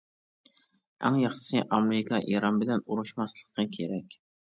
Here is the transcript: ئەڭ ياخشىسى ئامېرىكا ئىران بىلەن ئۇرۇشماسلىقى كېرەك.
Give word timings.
ئەڭ 1.03 1.19
ياخشىسى 1.25 1.63
ئامېرىكا 1.67 2.23
ئىران 2.25 2.61
بىلەن 2.65 2.87
ئۇرۇشماسلىقى 2.91 3.71
كېرەك. 3.81 4.23